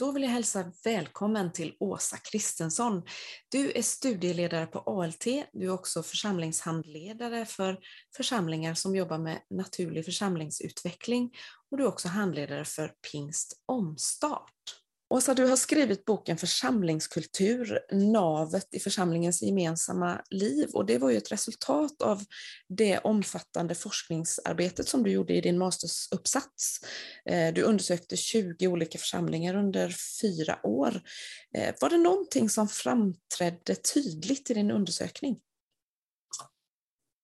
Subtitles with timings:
[0.00, 3.02] Då vill jag hälsa välkommen till Åsa Kristensson.
[3.48, 7.78] Du är studieledare på ALT, du är också församlingshandledare för
[8.16, 11.30] församlingar som jobbar med naturlig församlingsutveckling
[11.70, 14.79] och du är också handledare för Pingst Omstart.
[15.12, 21.16] Åsa, du har skrivit boken Församlingskultur, navet i församlingens gemensamma liv och det var ju
[21.16, 22.24] ett resultat av
[22.68, 26.80] det omfattande forskningsarbetet som du gjorde i din mastersuppsats.
[27.24, 31.02] Eh, du undersökte 20 olika församlingar under fyra år.
[31.56, 35.36] Eh, var det någonting som framträdde tydligt i din undersökning?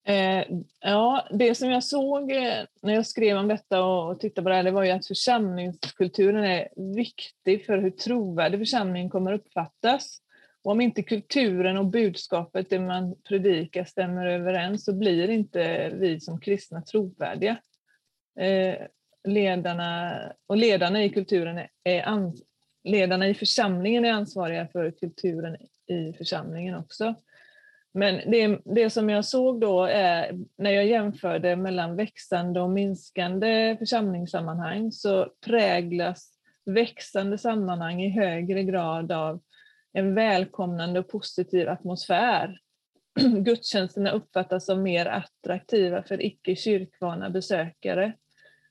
[0.08, 0.44] Eh,
[0.80, 4.54] ja, det som jag såg eh, när jag skrev om detta och tittade på det
[4.54, 10.18] här, det var ju att församlingskulturen är viktig för hur trovärdig församlingen kommer uppfattas.
[10.64, 16.20] Och om inte kulturen och budskapet, det man predikar, stämmer överens så blir inte vi
[16.20, 17.56] som kristna trovärdiga.
[18.40, 18.74] Eh,
[19.24, 22.42] ledarna, och ledarna i kulturen är ans,
[22.84, 27.14] ledarna i församlingen är ansvariga för kulturen i församlingen också.
[27.96, 33.76] Men det, det som jag såg då är, när jag jämförde mellan växande och minskande
[33.78, 36.32] församlingssammanhang så präglas
[36.66, 39.40] växande sammanhang i högre grad av
[39.92, 42.58] en välkomnande och positiv atmosfär.
[43.38, 48.12] Gudstjänsterna uppfattas som mer attraktiva för icke kyrkvana besökare.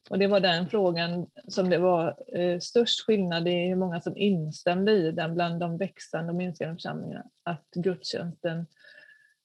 [0.09, 4.17] Och det var den frågan som det var eh, störst skillnad i hur många som
[4.17, 7.25] instämde i den bland de växande och minskande församlingarna.
[7.43, 8.63] Att gudstjänsten Eh,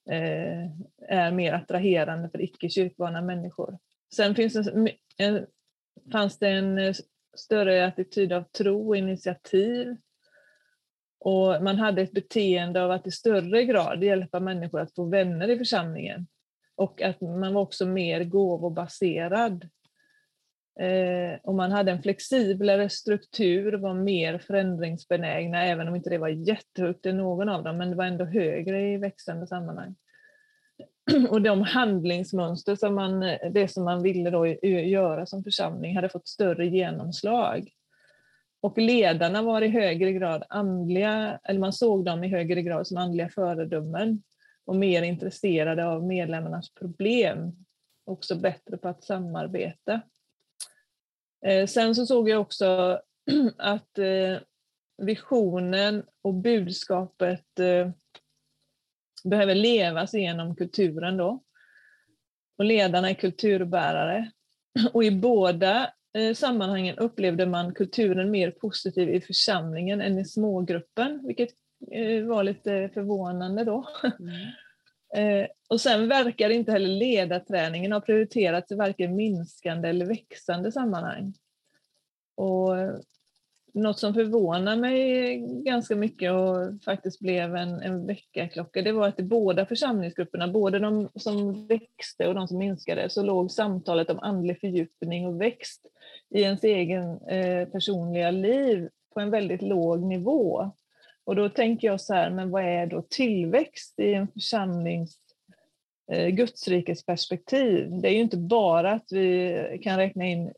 [0.09, 0.65] Eh,
[1.07, 3.77] är mer attraherande för icke kyrkvana människor.
[4.15, 5.45] Sen finns det en,
[6.11, 6.95] fanns det en eh,
[7.35, 9.97] större attityd av tro och initiativ.
[11.19, 15.49] Och man hade ett beteende av att i större grad hjälpa människor att få vänner
[15.49, 16.27] i församlingen.
[16.75, 19.69] Och att man var också mer gåvobaserad.
[20.79, 26.27] Eh, och man hade en flexiblare struktur, var mer förändringsbenägna, även om inte det var
[26.27, 29.95] jättehögt i någon av dem, men det var ändå högre i växande sammanhang.
[31.29, 33.19] Och de handlingsmönster som man,
[33.51, 37.69] det som man ville då göra som församling hade fått större genomslag.
[38.61, 42.97] Och ledarna var i högre grad andliga, eller man såg dem i högre grad som
[42.97, 44.23] andliga föredömen
[44.65, 47.65] och mer intresserade av medlemmarnas problem.
[48.05, 50.01] Också bättre på att samarbeta.
[51.45, 52.99] Eh, sen så såg jag också
[53.57, 54.39] att eh,
[54.97, 57.89] visionen och budskapet eh,
[59.23, 61.43] behöver levas genom kulturen då.
[62.57, 64.31] Och ledarna är kulturbärare.
[64.93, 65.93] Och i båda
[66.35, 71.49] sammanhangen upplevde man kulturen mer positiv i församlingen än i smågruppen, vilket
[72.27, 73.87] var lite förvånande då.
[74.19, 74.35] Mm.
[75.15, 81.33] Eh, och sen verkar inte heller ledarträningen ha prioriterats i varken minskande eller växande sammanhang.
[82.35, 82.95] Och eh,
[83.73, 89.19] något som förvånar mig ganska mycket och faktiskt blev en, en väckarklocka, det var att
[89.19, 94.19] i båda församlingsgrupperna, både de som växte och de som minskade, så låg samtalet om
[94.19, 95.85] andlig fördjupning och växt
[96.29, 100.71] i ens egen eh, personliga liv på en väldigt låg nivå.
[101.23, 105.17] Och då tänker jag så här, men vad är då tillväxt i en församlings
[106.11, 107.89] eh, Gudsrikets perspektiv?
[108.01, 110.53] Det är ju inte bara att vi kan räkna in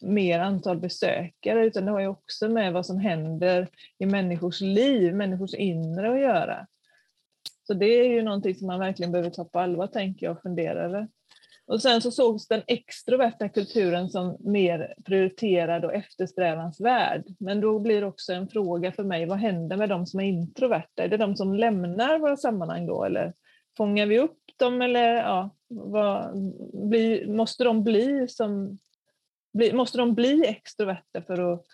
[0.00, 5.14] mer antal besökare, utan det har ju också med vad som händer i människors liv,
[5.14, 6.66] människors inre att göra.
[7.66, 10.42] Så det är ju någonting som man verkligen behöver ta på allvar, tänker jag, och
[10.42, 11.08] fundera över.
[11.66, 17.24] Och sen så sågs den extroverta kulturen som mer prioriterad och eftersträvansvärd.
[17.38, 21.02] Men då blir också en fråga för mig, vad händer med de som är introverta?
[21.02, 23.32] Är det de som lämnar våra sammanhang då, eller
[23.76, 24.82] fångar vi upp dem?
[24.82, 26.36] Eller, ja, vad,
[26.90, 28.78] bli, måste de bli som
[29.52, 31.64] bli, måste de bli extroverta för att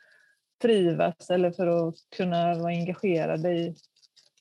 [0.62, 3.74] trivas eller för att kunna vara engagerade i,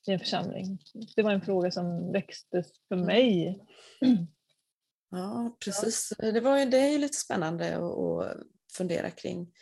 [0.06, 0.78] i en församling?
[1.16, 3.58] Det var en fråga som växte för mig.
[5.10, 6.12] Ja, precis.
[6.18, 8.36] Det, var, det är lite spännande att
[8.72, 9.52] fundera kring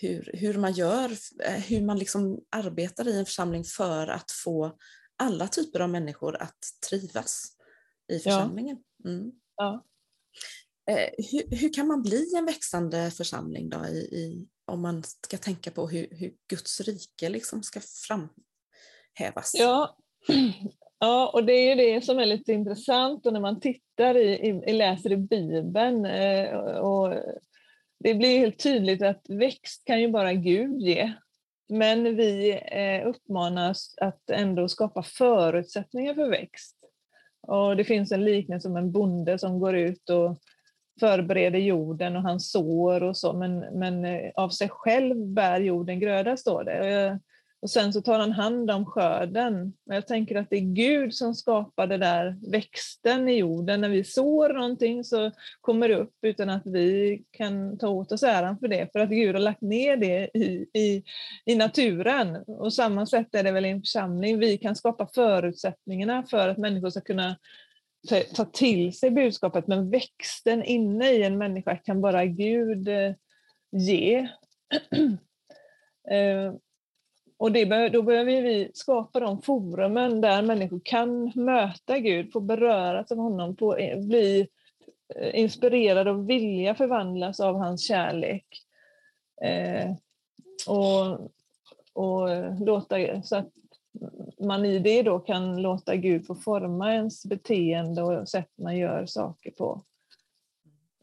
[0.00, 1.10] hur, hur man gör,
[1.44, 4.76] eh, hur man liksom arbetar i en församling för att få
[5.16, 6.58] alla typer av människor att
[6.88, 7.56] trivas
[8.12, 8.78] i församlingen.
[9.04, 9.32] Mm.
[9.56, 9.84] Ja.
[10.90, 15.38] Eh, hur, hur, kan man bli en växande församling då i, i om man ska
[15.38, 19.54] tänka på hur, hur Guds rike liksom ska framhävas?
[19.54, 19.98] Ja,
[20.98, 24.62] Ja, och det är ju det som är lite intressant och när man tittar i,
[24.66, 27.14] i läser i Bibeln eh, och
[27.98, 31.12] det blir helt tydligt att växt kan ju bara Gud ge.
[31.68, 36.76] Men vi eh, uppmanas att ändå skapa förutsättningar för växt.
[37.42, 40.38] Och det finns en liknelse om en bonde som går ut och
[41.00, 46.00] förbereder jorden och han sår och så, men, men eh, av sig själv bär jorden
[46.00, 47.20] gröda, står det.
[47.66, 49.72] Och, sen så tar han hand om skörden.
[49.86, 53.80] Och jag tänker att det är Gud som skapar där växten i jorden.
[53.80, 55.30] När vi sår någonting så
[55.60, 59.08] kommer det upp utan att vi kan ta åt oss äran för det, för att
[59.08, 61.02] Gud har lagt ner det i, i,
[61.44, 62.36] i naturen.
[62.36, 64.38] Och samma sätt är det väl i en församling.
[64.38, 67.36] Vi kan skapa förutsättningarna för att människor ska kunna
[68.34, 73.12] ta till sig budskapet, men växten inne i en människa kan bara Gud eh,
[73.72, 74.28] ge.
[76.10, 76.52] Eh,
[77.38, 83.12] och det, då behöver vi skapa de forumen där människor kan möta Gud, få beröras
[83.12, 84.48] av honom, få eh, bli
[85.14, 88.46] eh, inspirerade och vilja förvandlas av hans kärlek.
[89.42, 89.90] Eh,
[90.68, 91.30] och,
[91.92, 92.28] och
[92.60, 93.48] låta, så att
[94.40, 99.06] man i det då kan låta Gud få forma ens beteende och sätt man gör
[99.06, 99.82] saker på.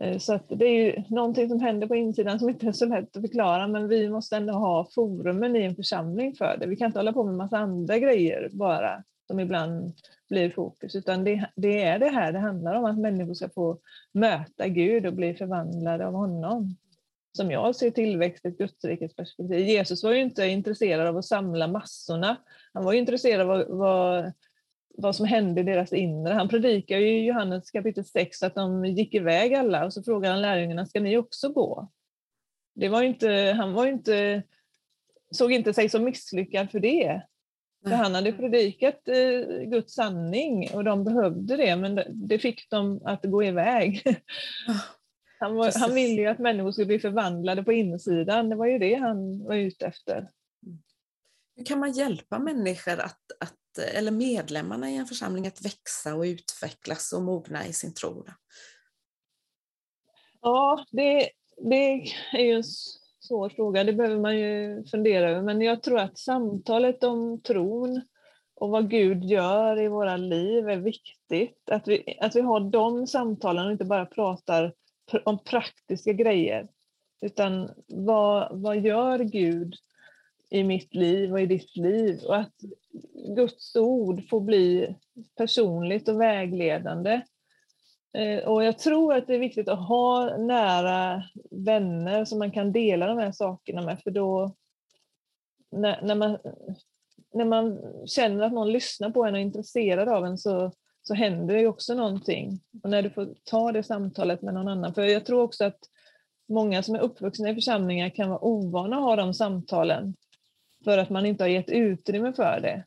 [0.04, 2.86] Eh, så att det är ju någonting som händer på insidan som inte är så
[2.86, 6.68] lätt att förklara, men vi måste ändå ha forumen i en församling för det.
[6.68, 9.94] Vi kan inte hålla på med massa andra grejer bara, som ibland
[10.30, 13.80] blir fokus, utan det, det är det här det handlar om, att människor ska få
[14.14, 16.76] möta Gud och bli förvandlade av honom
[17.38, 19.60] som jag ser tillväxt i ett Gudsrikets perspektiv.
[19.60, 22.38] Jesus var ju inte intresserad av att samla massorna.
[22.74, 24.34] Han var intresserad av vad, vad,
[24.98, 26.34] vad som hände i deras inre.
[26.34, 30.32] Han predikar ju i Johannes kapitel 6 att de gick iväg alla och så frågar
[30.32, 31.90] han lärjungarna, ska ni också gå?
[32.76, 34.44] Det var inte, han var inte,
[35.32, 37.22] såg inte sig som misslyckad för det.
[37.84, 43.02] För han hade predikat eh, Guds sanning och de behövde det, men det, fick dem
[43.06, 44.04] att gå iväg.
[45.40, 48.80] Han, var, han ville ju att människor skulle bli förvandlade på insidan, det var ju
[48.80, 50.28] det han var ute efter.
[51.56, 56.24] Hur kan man hjälpa människor, att, att, eller medlemmarna i en församling, att växa och
[56.24, 58.26] utvecklas och mogna i sin tro?
[60.42, 62.64] Ja, det, det är ju en
[63.20, 68.02] svår fråga, det behöver man ju fundera över, men jag tror att samtalet om tron
[68.56, 71.70] och vad Gud gör i våra liv är viktigt.
[71.72, 74.74] Att vi, att vi har de samtalen och inte bara pratar
[75.26, 76.68] om praktiska grejer.
[77.22, 79.76] Utan vad, vad gör Gud
[80.54, 82.20] i mitt liv och i ditt liv?
[82.26, 82.56] Och att
[83.36, 84.96] Guds ord får bli
[85.38, 87.22] personligt och vägledande.
[88.18, 92.72] Eh, och jag tror att det är viktigt att ha nära vänner som man kan
[92.72, 94.56] dela de här sakerna med, för då
[95.72, 96.38] när, när, man,
[97.34, 100.72] när man känner att någon lyssnar på en och är intresserad av en så
[101.04, 102.60] så händer det också någonting.
[102.84, 104.94] Och när du får ta det samtalet med någon annan.
[104.94, 105.80] För jag tror också att
[106.50, 110.16] många som är uppvuxna i församlingar kan vara ovana att ha de samtalen.
[110.84, 112.84] För att man inte har gett utrymme för det.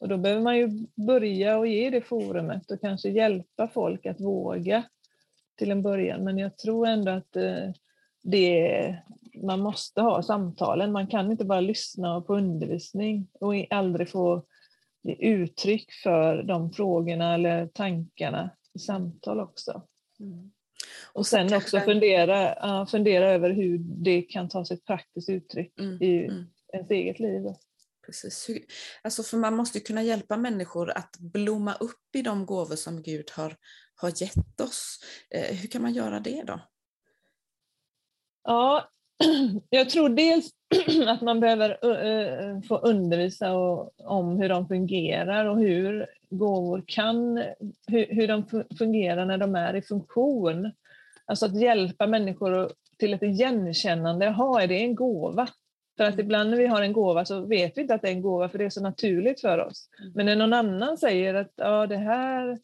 [0.00, 4.20] Och då behöver man ju börja och ge det forumet och kanske hjälpa folk att
[4.20, 4.84] våga
[5.58, 6.24] till en början.
[6.24, 7.70] Men jag tror ändå att eh,
[8.22, 8.96] det,
[9.42, 10.92] man måste ha samtalen.
[10.92, 14.44] Man kan inte bara lyssna på undervisning och aldrig få
[15.18, 19.82] uttryck för de frågorna eller tankarna i samtal också.
[20.20, 20.50] Mm.
[21.12, 26.02] Och sen också fundera, fundera över hur det kan ta sig ett praktiskt uttryck mm.
[26.02, 26.46] i mm.
[26.72, 27.42] Ens eget liv.
[28.06, 28.48] Precis.
[29.02, 33.30] Alltså för man måste kunna hjälpa människor att blomma upp i de gåvor som Gud
[33.30, 33.56] har,
[33.94, 34.98] har gett oss.
[35.30, 36.60] Eh, hur kan man göra det då?
[38.44, 38.88] Ja,
[39.70, 40.50] jag tror dels
[41.06, 43.54] att man behöver uh, få undervisa
[43.96, 47.36] om hur de fungerar och hur gåvor kan,
[47.86, 50.72] hur, hur de fungerar när de är i funktion.
[51.24, 55.48] Alltså att hjälpa människor till ett igenkännande, jaha, är det en gåva?
[55.98, 58.12] För att ibland när vi har en gåva så vet vi inte att det är
[58.12, 59.88] en gåva för det är så naturligt för oss.
[60.00, 60.12] Mm.
[60.14, 62.58] Men när någon annan säger att ja, det här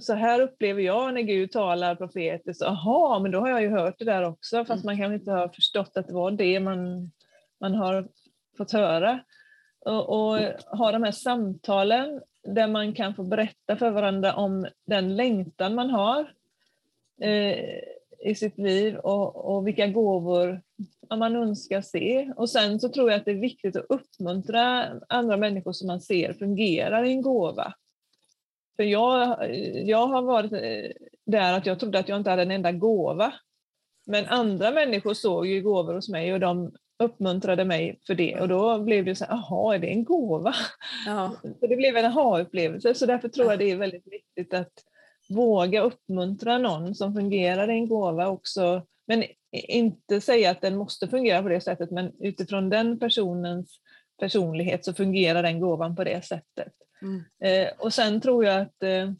[0.00, 2.62] så här upplever jag när Gud talar profetiskt.
[2.62, 4.86] Jaha, men då har jag ju hört det där också, fast mm.
[4.86, 7.10] man kanske inte har förstått att det var det man,
[7.60, 8.08] man har
[8.56, 9.20] fått höra.
[9.80, 10.38] Och, och
[10.78, 15.90] ha de här samtalen där man kan få berätta för varandra om den längtan man
[15.90, 16.20] har
[17.20, 17.80] eh,
[18.26, 20.62] i sitt liv och, och vilka gåvor
[21.18, 22.32] man önskar se.
[22.36, 26.00] Och sen så tror jag att det är viktigt att uppmuntra andra människor som man
[26.00, 27.74] ser fungerar i en gåva.
[28.76, 29.38] För jag,
[29.86, 30.90] jag har varit eh,
[31.26, 33.32] där att jag trodde att jag inte hade en enda gåva.
[34.06, 38.48] Men andra människor såg ju gåvor hos mig och de uppmuntrade mig för det och
[38.48, 40.54] då blev det så här, jaha, är det en gåva?
[41.06, 41.36] Ja.
[41.60, 44.72] Så det blev en aha-upplevelse, så därför tror jag det är väldigt viktigt att
[45.28, 51.08] våga uppmuntra någon som fungerar i en gåva också, men inte säga att den måste
[51.08, 53.80] fungera på det sättet, men utifrån den personens
[54.20, 56.72] personlighet så fungerar den gåvan på det sättet.
[57.02, 57.24] Mm.
[57.40, 59.12] Eh, och sen tror jag att, eh,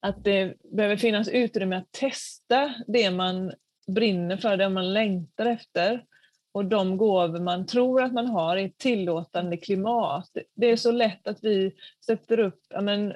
[0.00, 3.52] att det behöver finnas utrymme att testa det man
[3.86, 6.04] brinner för, det man längtar efter
[6.52, 10.36] och de gåvor man tror att man har i ett tillåtande klimat.
[10.54, 11.74] Det är så lätt att vi
[12.06, 13.14] sätter upp, ja men,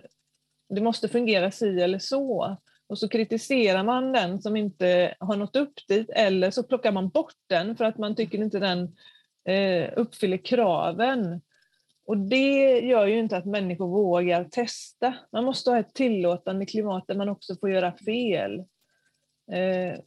[0.68, 2.56] det måste fungera si eller så.
[2.88, 7.08] Och så kritiserar man den som inte har nått upp dit eller så plockar man
[7.08, 8.96] bort den för att man tycker inte den
[9.48, 11.40] eh, uppfyller kraven.
[12.06, 15.14] Och det gör ju inte att människor vågar testa.
[15.32, 18.58] Man måste ha ett tillåtande klimat där man också får göra fel.
[19.52, 19.98] Eh,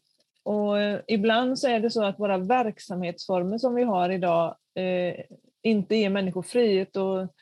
[0.43, 0.77] och
[1.07, 5.25] ibland så är det så att våra verksamhetsformer som vi har idag eh,
[5.63, 7.33] inte ger människor frihet att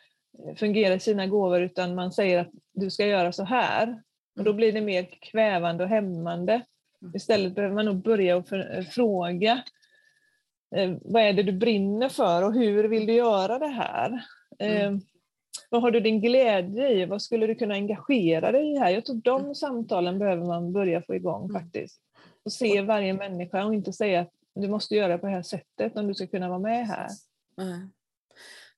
[0.55, 4.01] fungera i sina gåvor utan man säger att du ska göra så här.
[4.38, 6.53] Och då blir det mer kvävande och hämmande.
[7.01, 7.15] Mm.
[7.15, 8.48] Istället behöver man nog börja och
[8.91, 9.63] fråga
[10.75, 14.25] eh, vad är det du brinner för och hur vill du göra det här?
[14.60, 14.93] Mm.
[14.93, 15.00] Eh,
[15.69, 17.05] vad har du din glädje i?
[17.05, 18.89] Vad skulle du kunna engagera dig i här?
[18.89, 19.55] Jag tror de mm.
[19.55, 21.62] samtalen behöver man börja få igång mm.
[21.62, 22.01] faktiskt.
[22.46, 25.98] Och se varje människa och inte säga att du måste göra på det här sättet
[25.98, 27.08] om du ska kunna vara med här.
[27.62, 27.91] Mm.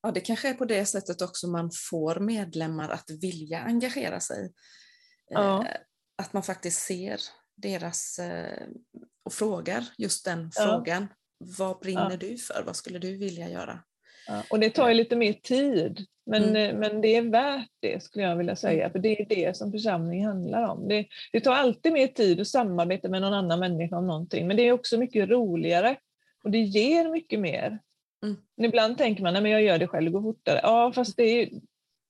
[0.03, 4.53] Ja, det kanske är på det sättet också man får medlemmar att vilja engagera sig.
[5.29, 5.65] Ja.
[5.65, 5.75] Eh,
[6.15, 7.21] att man faktiskt ser
[7.55, 8.67] deras eh,
[9.23, 10.63] och frågar just den ja.
[10.63, 11.07] frågan.
[11.37, 12.17] Vad brinner ja.
[12.17, 12.63] du för?
[12.65, 13.83] Vad skulle du vilja göra?
[14.49, 16.55] och det tar ju lite mer tid, men, mm.
[16.55, 18.91] Eh, men det är värt det skulle jag vilja säga, mm.
[18.91, 20.87] för det är det som församling handlar om.
[20.87, 24.57] Det, det tar alltid mer tid att samarbeta med någon annan människa om någonting, men
[24.57, 25.97] det är också mycket roligare
[26.43, 27.79] och det ger mycket mer.
[28.23, 28.37] Mm.
[28.61, 30.59] Ibland tänker man att jag gör det själv, det går fortare.
[30.63, 31.49] Ja, fast det,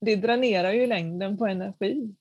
[0.01, 2.15] det dränerar ju längden på energi.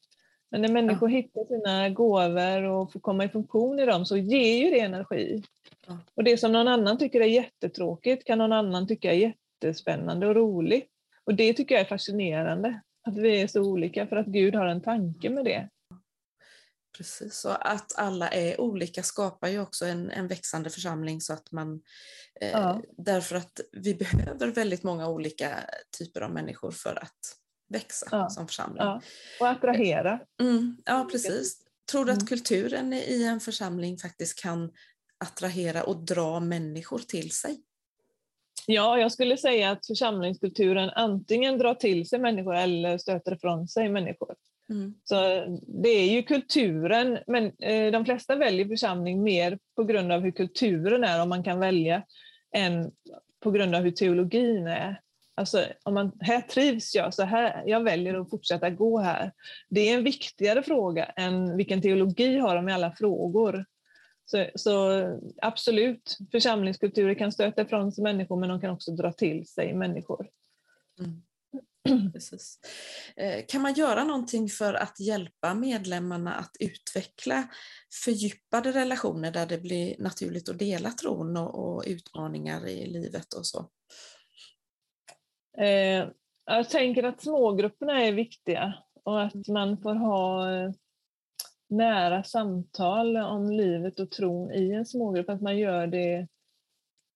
[0.51, 1.17] Men när människor ja.
[1.17, 5.43] hittar sina gåvor och får komma i funktion i dem så ger ju det energi.
[5.87, 5.99] Ja.
[6.15, 10.35] Och det som någon annan tycker är jättetråkigt kan någon annan tycka är jättespännande och
[10.35, 10.89] roligt.
[11.25, 14.67] Och det tycker jag är fascinerande, att vi är så olika för att Gud har
[14.67, 15.69] en tanke med det.
[16.97, 21.53] Precis, och att alla är olika skapar ju också en, en växande församling så att
[21.53, 21.83] man
[22.41, 22.83] eh, ja.
[22.97, 25.59] Därför att vi behöver väldigt många olika
[25.99, 27.37] typer av människor för att
[27.69, 28.31] växa ja.
[28.31, 28.83] som församling.
[28.83, 29.03] Ja.
[29.41, 30.21] Och attrahera.
[30.41, 31.57] Mm, ja, precis.
[31.91, 32.27] Tror du att mm.
[32.27, 34.73] kulturen i en församling faktiskt kan
[35.25, 37.63] attrahera och dra människor till sig?
[38.67, 43.89] Ja, jag skulle säga att församlingskulturen antingen drar till sig människor eller stöter ifrån sig
[43.89, 44.35] människor.
[44.71, 44.95] Mm.
[45.05, 45.15] Så
[45.67, 50.31] det är ju kulturen, men eh, de flesta väljer församling mer på grund av hur
[50.31, 52.03] kulturen är, om man kan välja,
[52.53, 52.91] än
[53.41, 55.01] på grund av hur teologin är.
[55.35, 59.33] Alltså, om man, här trivs jag, så här, jag väljer att fortsätta gå här.
[59.69, 63.65] Det är en viktigare fråga än vilken teologi har de i alla frågor.
[64.25, 65.03] Så, så,
[65.43, 70.29] absolut, församlingskulturer kan stöta ifrån sig människor men de kan också dra till sig människor.
[70.99, 71.23] Mm.
[72.13, 72.59] Precis.
[73.17, 77.49] Eh, kan man göra någonting för att hjälpa medlemmarna att utveckla
[78.05, 83.47] fördjupade relationer där det blir naturligt att dela tron och, och utmaningar i livet och
[83.47, 83.71] så?
[85.59, 86.09] Eh,
[86.45, 89.45] jag tänker att smågrupperna är viktiga och att mm.
[89.49, 90.71] man får ha eh,
[91.69, 96.29] nära samtal om livet och tron i en smågrupp, att man gör det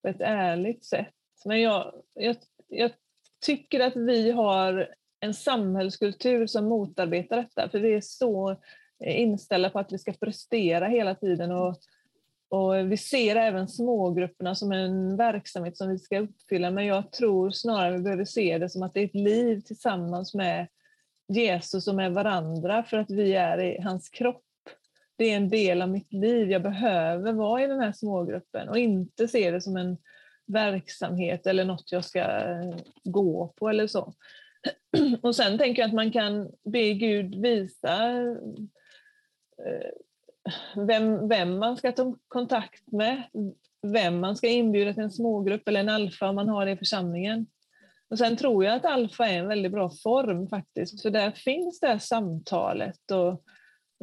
[0.03, 1.15] på ett ärligt sätt.
[1.45, 2.37] Men jag, jag,
[2.69, 2.91] jag
[3.45, 4.89] tycker att vi har
[5.21, 8.51] en samhällskultur som motarbetar detta, för vi är så
[9.05, 11.79] eh, inställda på att vi ska prestera hela tiden och
[12.55, 17.51] och vi ser även smågrupperna som en verksamhet som vi ska uppfylla, men jag tror
[17.51, 20.67] snarare vi behöver se det som att det är ett liv tillsammans med
[21.29, 24.45] Jesus och med varandra för att vi är i hans kropp.
[25.17, 28.79] Det är en del av mitt liv, jag behöver vara i den här smågruppen och
[28.79, 29.97] inte se det som en
[30.47, 34.15] verksamhet eller något jag ska eh, gå på eller så.
[35.23, 38.11] Och sen tänker jag att man kan be Gud visa
[39.59, 39.91] eh,
[40.77, 43.23] vem, vem man ska ta kontakt med,
[43.83, 46.77] vem man ska inbjuda till en smågrupp eller en alfa om man har det i
[46.77, 47.47] församlingen.
[48.09, 51.81] Och sen tror jag att alfa är en väldigt bra form faktiskt, för där finns
[51.81, 53.45] det här samtalet och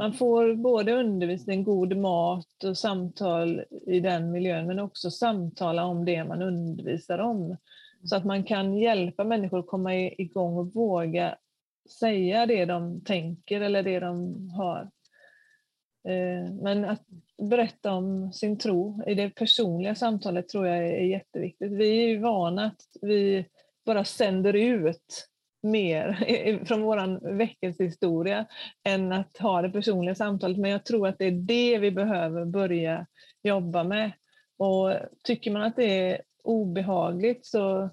[0.01, 6.05] man får både undervisning, god mat och samtal i den miljön, men också samtala om
[6.05, 7.58] det man undervisar om.
[8.03, 11.36] Så att man kan hjälpa människor att komma igång och våga
[12.00, 14.81] säga det de tänker eller det de har.
[16.08, 17.05] Eh, men att
[17.50, 21.72] berätta om sin tro i det personliga samtalet tror jag är jätteviktigt.
[21.72, 23.46] Vi är ju vana att vi
[23.86, 25.31] bara sänder ut
[25.63, 28.46] mer från vår väckelsehistoria
[28.84, 30.58] än att ha det personliga samtalet.
[30.58, 33.06] Men jag tror att det är det vi behöver börja
[33.44, 34.12] jobba med.
[34.58, 37.89] Och tycker man att det är obehagligt så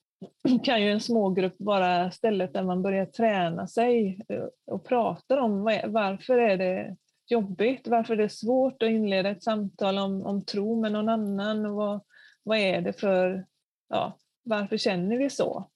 [0.64, 4.20] kan ju en smågrupp vara stället där man börjar träna sig
[4.66, 6.96] och pratar om varför är det
[7.26, 11.66] jobbigt, varför är det svårt att inleda ett samtal om, om tro med någon annan
[11.66, 12.00] och vad,
[12.42, 13.46] vad är det för,
[13.88, 15.68] ja, varför känner vi så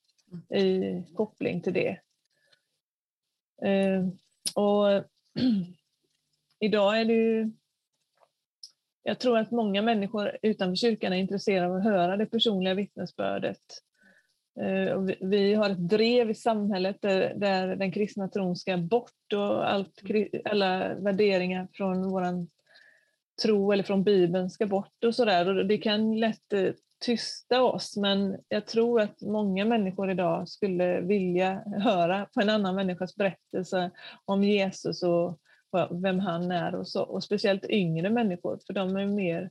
[0.54, 1.98] i koppling till det.
[3.62, 4.06] Eh,
[4.54, 5.04] och
[6.60, 7.50] idag är det ju
[9.02, 13.60] jag tror att många människor utanför kyrkan är intresserade av att höra det personliga vittnesbördet.
[14.60, 20.00] Eh, vi har ett drev i samhället där, den kristna tron ska bort och allt,
[20.44, 22.46] alla värderingar från vår
[23.42, 25.44] tro eller från Bibeln ska bort och sådär.
[25.44, 26.72] Det kan lätt eh,
[27.02, 32.74] tysta oss, men jag tror att många människor idag skulle vilja höra på en annan
[32.74, 33.90] människas berättelse
[34.24, 35.40] om Jesus och
[35.90, 39.50] vem han är och, så, och speciellt yngre människor, för de är mer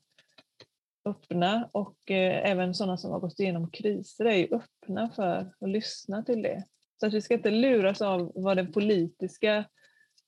[1.05, 5.70] öppna och eh, även sådana som har gått igenom kriser är ju öppna för att
[5.70, 6.63] lyssna till det.
[7.00, 9.65] Så att vi ska inte luras av vad den politiska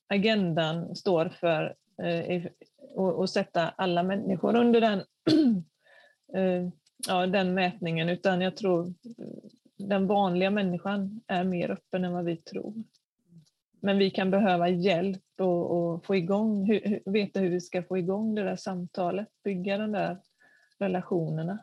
[0.08, 2.44] agendan står för eh,
[2.94, 4.98] och, och, sätta alla människor under den,
[6.34, 6.70] eh,
[7.08, 12.24] ja, den mätningen, utan jag tror eh, den vanliga människan är mer öppen än vad
[12.24, 12.74] vi tror.
[13.80, 17.98] Men vi kan behöva hjälp och, och få igång, hur, veta hur vi ska få
[17.98, 20.18] igång det där samtalet, bygga de där
[20.78, 21.58] relationerna.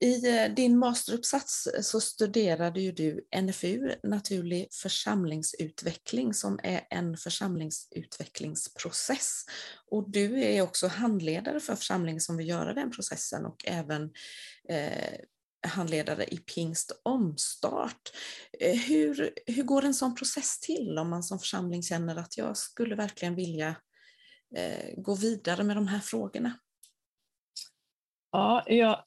[0.00, 7.16] I eh, din masteruppsats eh, så studerade ju du NFU, naturlig församlingsutveckling, som är en
[7.16, 9.44] församlingsutvecklingsprocess.
[9.90, 14.10] Och du är också handledare för församlingen som vill göra den processen och även
[14.68, 15.14] eh,
[15.66, 18.12] handledare i Pingst Omstart.
[18.60, 22.56] Eh, hur, hur går en sån process till om man som församling känner att jag
[22.56, 23.76] skulle verkligen vilja
[24.56, 26.58] eh, gå vidare med de här frågorna?
[28.32, 29.04] Ja, jag,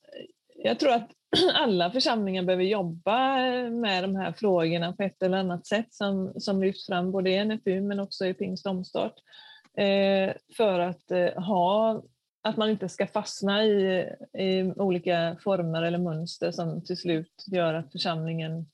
[0.64, 1.12] jag tror att
[1.54, 3.38] alla församlingar behöver jobba
[3.70, 7.46] med de här frågorna på ett eller annat sätt som, som lyfts fram både i
[7.46, 9.14] NFU men också i Pingst Omstart.
[9.78, 12.02] Eh, för att eh, ha
[12.42, 17.74] att man inte ska fastna i, i olika former eller mönster som till slut gör
[17.74, 18.66] att församlingen,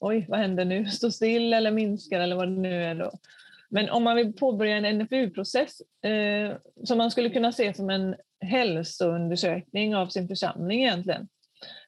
[0.00, 2.94] oj vad händer nu, står still eller minskar eller vad det nu är.
[2.94, 3.10] Då.
[3.68, 8.16] Men om man vill påbörja en NFU-process eh, som man skulle kunna se som en
[8.40, 11.28] hälsoundersökning av sin församling egentligen,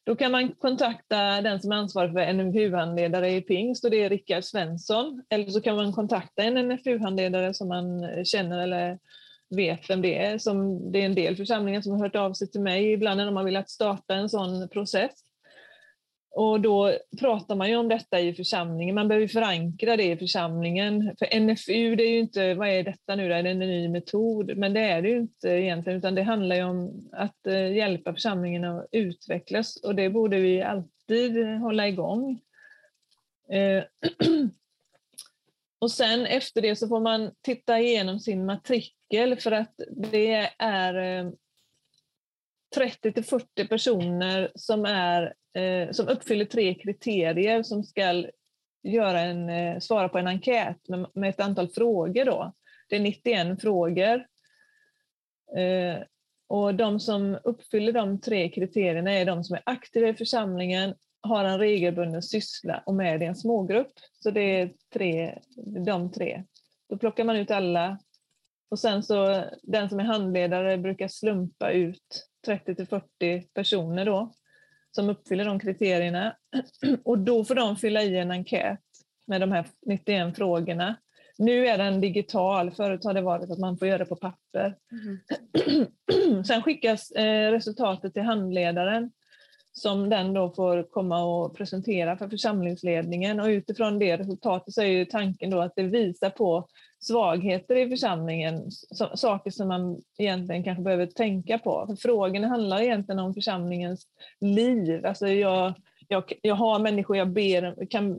[0.04, 4.10] då kan man kontakta den som är ansvarig för NFU-handledare i Pingst och det är
[4.10, 5.22] Rickard Svensson.
[5.28, 8.98] Eller så kan man kontakta en NFU-handledare som man känner eller
[9.50, 10.38] vet vem det är.
[10.38, 13.26] Som, det är en del församlingar som har hört av sig till mig ibland när
[13.26, 15.12] de har velat starta en sån process.
[16.32, 21.16] Och då pratar man ju om detta i församlingen, man behöver förankra det i församlingen.
[21.18, 24.56] För NFU, det är ju inte, vad är detta nu, är det en ny metod?
[24.56, 28.12] Men det är det ju inte egentligen, utan det handlar ju om att eh, hjälpa
[28.12, 32.40] församlingen att utvecklas och det borde vi alltid hålla igång.
[33.50, 33.84] Eh,
[35.78, 41.20] och sen efter det så får man titta igenom sin matrikel för att det är
[41.24, 41.30] eh,
[42.74, 48.24] 30 till 40 personer som, är, eh, som uppfyller tre kriterier som ska
[48.82, 52.24] göra en, eh, svara på en enkät med, med ett antal frågor.
[52.24, 52.52] Då.
[52.88, 54.26] Det är 91 frågor.
[55.56, 56.02] Eh,
[56.48, 61.44] och de som uppfyller de tre kriterierna är de som är aktiva i församlingen har
[61.44, 63.92] en regelbunden syssla och med i en smågrupp.
[64.18, 65.38] Så det är tre,
[65.86, 66.44] de tre.
[66.88, 67.98] Då plockar man ut alla
[68.70, 74.32] och sen så den som är handledare brukar slumpa ut 30 till 40 personer då
[74.94, 76.36] som uppfyller de kriterierna
[77.04, 78.80] och då får de fylla i en enkät
[79.26, 80.96] med de här 91 frågorna.
[81.38, 84.76] Nu är den digital, förut har det varit att man får göra det på papper.
[84.92, 86.44] Mm.
[86.44, 89.10] Sen skickas eh, resultatet till handledaren
[89.80, 94.86] som den då får komma och presentera för församlingsledningen och utifrån det resultatet så är
[94.86, 96.68] ju tanken då att det visar på
[97.00, 98.70] svagheter i församlingen,
[99.14, 101.86] saker som man egentligen kanske behöver tänka på.
[101.88, 104.06] För frågorna handlar egentligen om församlingens
[104.40, 105.06] liv.
[105.06, 105.74] Alltså jag,
[106.08, 108.18] jag, jag har människor jag ber, kan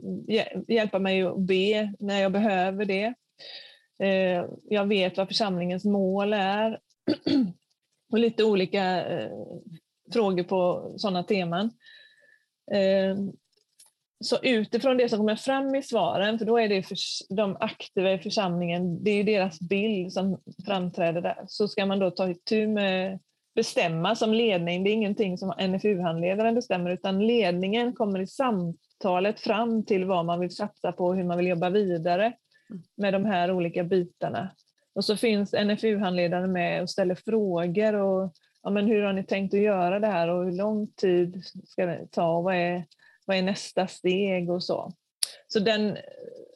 [0.68, 3.14] hjälpa mig att be när jag behöver det.
[4.02, 6.78] Eh, jag vet vad församlingens mål är.
[8.12, 9.30] Och lite olika eh,
[10.12, 11.70] frågor på sådana teman.
[12.72, 13.32] Ehm,
[14.24, 16.96] så utifrån det som kommer fram i svaren, för då är det för
[17.36, 22.10] de aktiva i församlingen, det är deras bild som framträder där, så ska man då
[22.10, 23.18] ta itu med
[23.54, 24.84] bestämma som ledning.
[24.84, 30.40] Det är ingenting som NFU-handledaren bestämmer, utan ledningen kommer i samtalet fram till vad man
[30.40, 32.32] vill satsa på och hur man vill jobba vidare
[32.96, 34.50] med de här olika bitarna.
[34.94, 39.54] Och så finns NFU-handledaren med och ställer frågor och ja, men hur har ni tänkt
[39.54, 42.84] att göra det här och hur lång tid ska det ta och vad är,
[43.26, 44.92] vad är nästa steg och så.
[45.48, 46.02] Så den eh,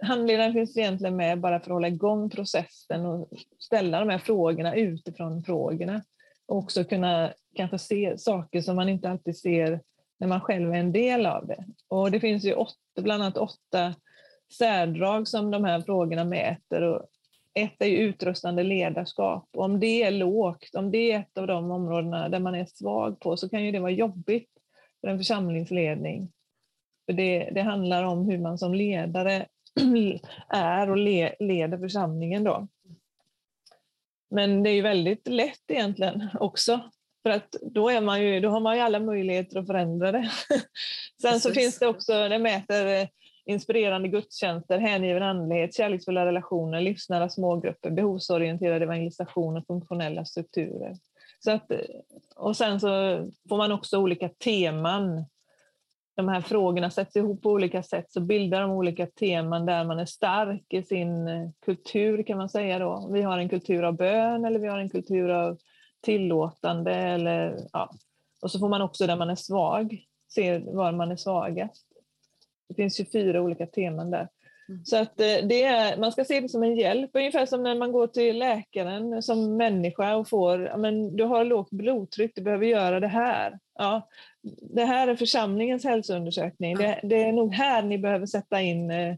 [0.02, 4.74] handledaren finns egentligen med bara för att hålla igång processen och ställa de här frågorna
[4.74, 6.02] utifrån frågorna.
[6.46, 9.80] Och också kunna kanske se saker som man inte alltid ser
[10.18, 11.64] när man själv är en del av det.
[11.88, 13.94] Och det finns ju åtta, bland annat åtta
[14.58, 16.82] särdrag som de här frågorna mäter.
[16.82, 17.06] Och
[17.56, 19.48] ett är ju utrustande ledarskap.
[19.52, 22.64] Och om det är lågt, om det är ett av de områdena där man är
[22.64, 24.50] svag på, så kan ju det vara jobbigt
[25.00, 26.32] för en församlingsledning.
[27.06, 29.46] För det, det handlar om hur man som ledare
[30.48, 32.68] är och le, leder församlingen då.
[34.30, 36.80] Men det är ju väldigt lätt egentligen också.
[37.22, 40.30] För att då, är man ju, då har man ju alla möjligheter att förändra det.
[41.22, 41.42] Sen Precis.
[41.42, 43.08] så finns det också, det mäter
[43.46, 50.96] inspirerande gudstjänster, hängiven andlighet, kärleksfulla relationer, livsnära smågrupper, behovsorienterad evangelisation och funktionella strukturer.
[51.44, 51.70] Så att,
[52.36, 52.88] och sen så
[53.48, 55.24] får man också olika teman
[56.16, 59.98] de här frågorna sätts ihop på olika sätt så bildar de olika teman där man
[59.98, 63.08] är stark i sin eh, kultur kan man säga då.
[63.12, 65.58] Vi har en kultur av bön eller vi har en kultur av
[66.00, 67.90] tillåtande eller ja.
[68.42, 71.86] Och så får man också där man är svag, se var man är svagast.
[72.68, 74.28] Det finns ju fyra olika teman där.
[74.68, 74.84] Mm.
[74.84, 77.74] Så att eh, det är, man ska se det som en hjälp, ungefär som när
[77.74, 82.66] man går till läkaren som människa och får, men du har lågt blodtryck, du behöver
[82.66, 83.58] göra det här.
[83.78, 84.08] Ja,
[84.60, 86.76] det här är församlingens hälsoundersökning.
[86.76, 89.16] Det, det är nog här ni behöver sätta in eh,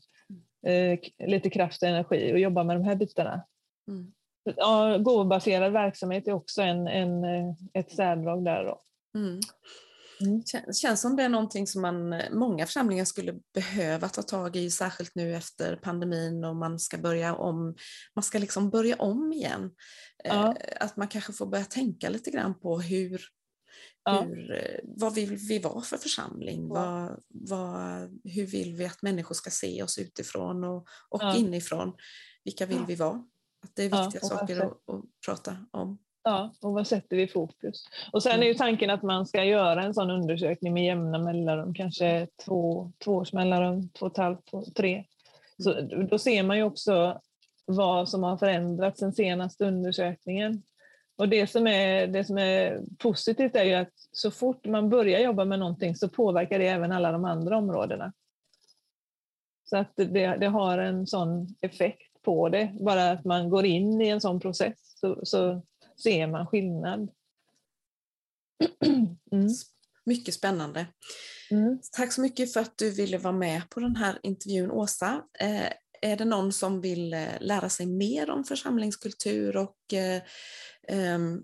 [0.66, 3.42] eh, lite kraft och energi och jobba med de här bitarna.
[3.88, 4.12] Mm.
[4.56, 8.64] Ja, gåvobaserad verksamhet är också en, en, eh, ett särdrag där.
[8.64, 8.80] Då.
[9.18, 9.40] Mm.
[10.20, 10.42] Mm.
[10.72, 15.14] Känns som det är någonting som man, många församlingar skulle behöva ta tag i, särskilt
[15.14, 17.74] nu efter pandemin och man ska börja om,
[18.14, 19.70] man ska liksom börja om igen.
[20.24, 20.56] Ja.
[20.80, 23.20] Att man kanske får börja tänka lite grann på hur,
[24.04, 24.20] Ja.
[24.20, 26.68] Hur, eh, vad vill vi vara för församling?
[26.68, 26.74] Ja.
[26.74, 31.92] Vad, vad, hur vill vi att människor ska se oss utifrån och, och inifrån?
[32.44, 33.24] Vilka vill vi vara?
[33.62, 35.98] Att det är viktiga saker att, att, prata om.
[36.28, 37.84] Ja, och vad sätter vi fokus?
[38.12, 38.58] Och sen är ju mm.
[38.58, 43.32] tanken att man ska göra en sån undersökning med jämna mellanrum, kanske två, två års
[43.32, 45.04] mellanrum, två och ett halvt, två, tre.
[45.58, 47.20] Så då ser man ju också
[47.66, 50.62] vad som har förändrats sen senaste undersökningen.
[51.16, 55.20] Och det som, är, det som är positivt är ju att så fort man börjar
[55.20, 58.12] jobba med någonting så påverkar det även alla de andra områdena.
[59.64, 62.70] Så att det, det har en sån effekt på det.
[62.80, 65.62] Bara att man går in i en sån process så, så
[66.02, 67.10] ser man skillnad.
[69.32, 69.48] Mm.
[70.04, 70.86] Mycket spännande.
[71.50, 71.78] Mm.
[71.92, 75.24] Tack så mycket för att du ville vara med på den här intervjun, Åsa.
[75.40, 80.22] Eh, är det någon som vill eh, lära sig mer om församlingskultur och eh,
[80.88, 81.42] ehm,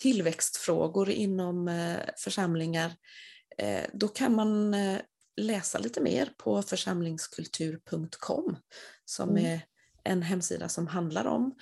[0.00, 2.92] tillväxtfrågor inom eh, församlingar,
[3.92, 4.76] då kan man
[5.36, 8.56] läsa lite mer på församlingskultur.com
[9.04, 9.44] som mm.
[9.44, 9.60] är
[10.04, 11.54] en hemsida som handlar om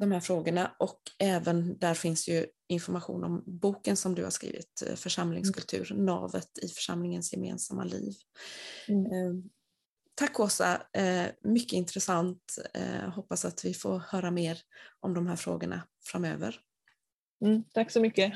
[0.00, 4.82] de här frågorna och även där finns ju information om boken som du har skrivit,
[4.96, 6.04] Församlingskultur, mm.
[6.04, 8.14] navet i församlingens gemensamma liv.
[8.88, 9.12] Mm.
[9.12, 9.50] Ehm,
[10.18, 12.58] Tack Åsa, eh, mycket intressant.
[12.74, 14.58] Eh, hoppas att vi får höra mer
[15.00, 16.60] om de här frågorna framöver.
[17.44, 18.32] Mm, tack så mycket.